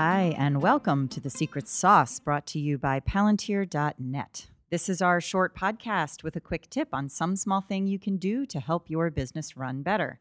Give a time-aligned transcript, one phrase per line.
[0.00, 4.46] Hi, and welcome to The Secret Sauce brought to you by Palantir.net.
[4.70, 8.16] This is our short podcast with a quick tip on some small thing you can
[8.16, 10.20] do to help your business run better.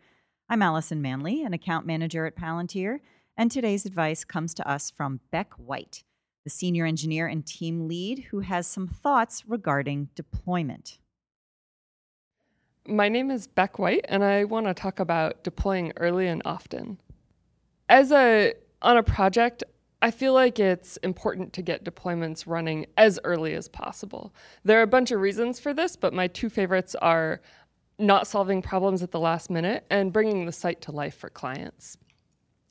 [0.49, 3.01] I'm Allison Manley, an account manager at Palantir,
[3.37, 6.03] and today's advice comes to us from Bec White,
[6.43, 10.97] the senior engineer and team lead who has some thoughts regarding deployment.
[12.87, 16.99] My name is Bec White, and I want to talk about deploying early and often.
[17.87, 19.63] As a on a project,
[20.01, 24.33] I feel like it's important to get deployments running as early as possible.
[24.63, 27.41] There are a bunch of reasons for this, but my two favorites are
[27.97, 31.97] not solving problems at the last minute and bringing the site to life for clients.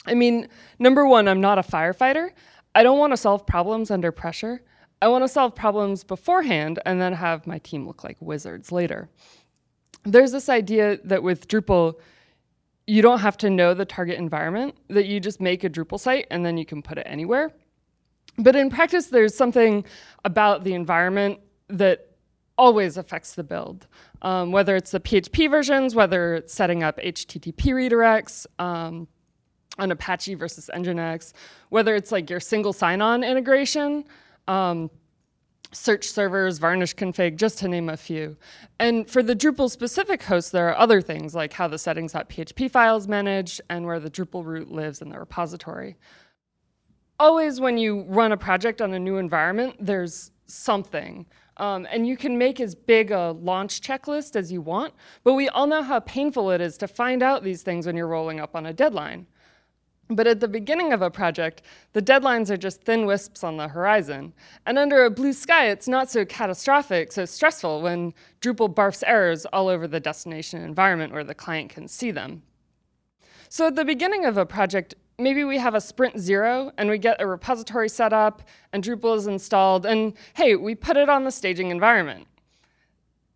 [0.06, 2.30] I mean, number one, I'm not a firefighter.
[2.76, 4.62] I don't want to solve problems under pressure.
[5.02, 9.10] I want to solve problems beforehand and then have my team look like wizards later
[10.06, 11.98] there's this idea that with Drupal,
[12.86, 16.26] you don't have to know the target environment, that you just make a Drupal site
[16.30, 17.52] and then you can put it anywhere.
[18.38, 19.84] But in practice, there's something
[20.24, 22.10] about the environment that
[22.58, 23.86] always affects the build.
[24.22, 29.08] Um, whether it's the PHP versions, whether it's setting up HTTP redirects um,
[29.78, 31.32] on Apache versus Nginx,
[31.68, 34.04] whether it's like your single sign-on integration,
[34.48, 34.90] um,
[35.72, 38.36] search servers, varnish config, just to name a few.
[38.78, 43.08] And for the Drupal specific hosts, there are other things like how the settings.php files
[43.08, 45.96] managed and where the Drupal root lives in the repository.
[47.18, 51.26] Always when you run a project on a new environment, there's something.
[51.58, 54.92] Um, and you can make as big a launch checklist as you want,
[55.24, 58.06] but we all know how painful it is to find out these things when you're
[58.06, 59.26] rolling up on a deadline.
[60.08, 61.62] But at the beginning of a project,
[61.92, 64.34] the deadlines are just thin wisps on the horizon.
[64.64, 69.46] And under a blue sky, it's not so catastrophic, so stressful when Drupal barfs errors
[69.46, 72.42] all over the destination environment where the client can see them.
[73.48, 76.98] So at the beginning of a project, maybe we have a sprint zero and we
[76.98, 81.24] get a repository set up and Drupal is installed, and hey, we put it on
[81.24, 82.28] the staging environment.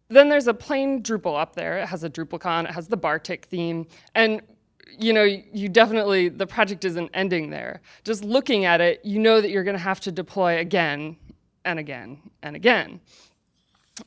[0.08, 1.78] Then there's a plain Drupal up there.
[1.78, 4.40] It has a DrupalCon, it has the Bartik theme, and
[4.98, 7.80] you know, you definitely, the project isn't ending there.
[8.04, 11.16] Just looking at it, you know that you're going to have to deploy again
[11.64, 13.00] and again and again.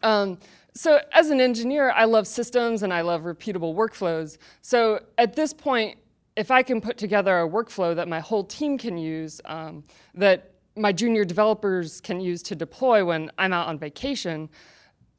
[0.02, 0.40] Um,
[0.74, 4.38] so as an engineer, I love systems and I love repeatable workflows.
[4.62, 5.98] So at this point,
[6.36, 9.84] if I can put together a workflow that my whole team can use, um,
[10.16, 14.50] that my junior developers can use to deploy when I'm out on vacation,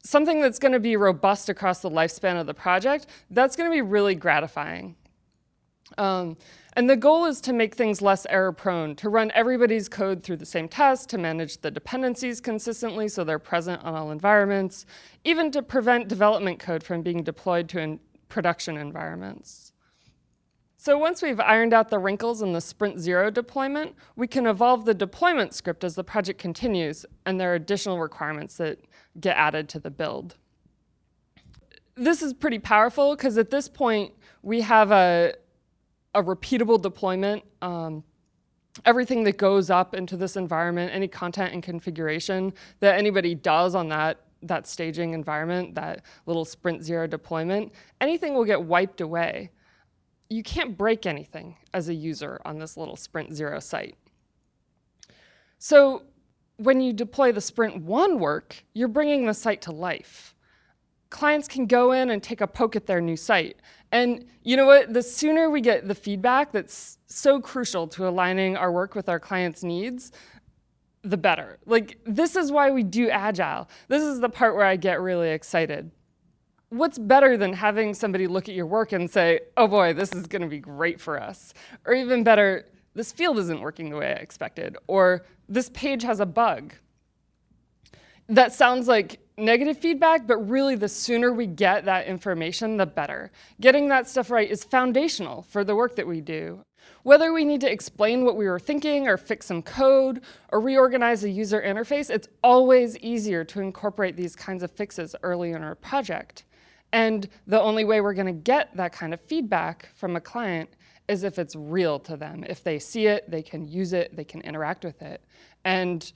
[0.03, 3.73] something that's going to be robust across the lifespan of the project, that's going to
[3.73, 4.95] be really gratifying.
[5.97, 6.37] Um,
[6.73, 10.37] and the goal is to make things less error prone, to run everybody's code through
[10.37, 14.85] the same test, to manage the dependencies consistently so they're present on all environments,
[15.23, 19.71] even to prevent development code from being deployed to production environments.
[20.77, 24.85] So once we've ironed out the wrinkles in the Sprint Zero deployment, we can evolve
[24.85, 28.79] the deployment script as the project continues, and there are additional requirements that
[29.19, 30.35] get added to the build.
[31.95, 34.13] This is pretty powerful because at this point,
[34.43, 35.33] we have a,
[36.15, 37.43] a repeatable deployment.
[37.61, 38.03] Um,
[38.83, 43.89] everything that goes up into this environment, any content and configuration that anybody does on
[43.89, 49.49] that that staging environment, that little sprint zero deployment, anything will get wiped away.
[50.29, 53.95] You can't break anything as a user on this little sprint zero site.
[55.57, 56.03] So
[56.57, 60.34] when you deploy the sprint one work, you're bringing the site to life
[61.15, 63.55] clients can go in and take a poke at their new site.
[63.93, 64.93] And you know what?
[64.93, 69.19] The sooner we get the feedback that's so crucial to aligning our work with our
[69.19, 70.11] clients' needs,
[71.03, 71.57] the better.
[71.65, 73.69] Like, this is why we do Agile.
[73.87, 75.89] This is the part where I get really excited.
[76.67, 80.27] What's better than having somebody look at your work and say, oh boy, this is
[80.27, 81.53] going to be great for us?
[81.85, 84.75] Or even better, this field isn't working the way I expected.
[84.87, 86.73] Or this page has a bug.
[88.27, 93.31] That sounds like negative feedback, but really the sooner we get that information, the better.
[93.59, 96.63] Getting that stuff right is foundational for the work that we do.
[97.03, 100.21] Whether we need to explain what we were thinking or fix some code
[100.51, 105.51] or reorganize a user interface, it's always easier to incorporate these kinds of fixes early
[105.51, 106.45] in our project.
[106.93, 110.69] And the only way we're going to get that kind of feedback from a client
[111.07, 112.43] is if it's real to them.
[112.47, 115.21] If they see it, they can use it, they can interact with it.
[115.63, 116.11] And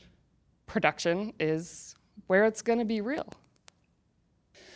[0.65, 1.95] production is
[2.29, 3.33] where it's going to be real.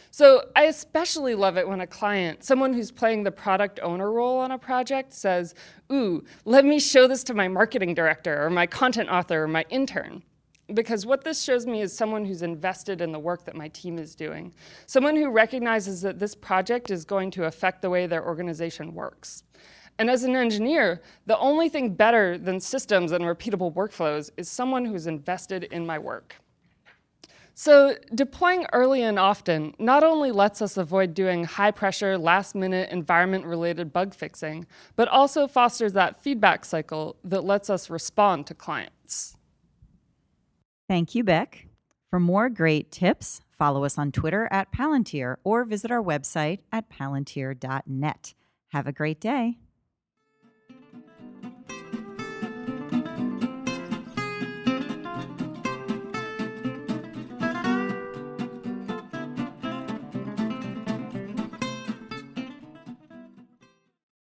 [0.09, 4.39] So I especially love it when a client, someone who's playing the product owner role
[4.39, 5.53] on a project, says,
[5.91, 9.65] Ooh, let me show this to my marketing director or my content author or my
[9.69, 10.23] intern.
[10.73, 13.99] Because what this shows me is someone who's invested in the work that my team
[13.99, 14.53] is doing,
[14.87, 19.43] someone who recognizes that this project is going to affect the way their organization works.
[19.99, 24.85] And as an engineer, the only thing better than systems and repeatable workflows is someone
[24.85, 26.37] who's invested in my work.
[27.55, 32.89] So, deploying early and often not only lets us avoid doing high pressure, last minute
[32.89, 34.65] environment related bug fixing,
[34.95, 39.37] but also fosters that feedback cycle that lets us respond to clients.
[40.89, 41.67] Thank you, Bec.
[42.09, 46.89] For more great tips, follow us on Twitter at Palantir or visit our website at
[46.89, 48.33] palantir.net.
[48.69, 49.57] Have a great day.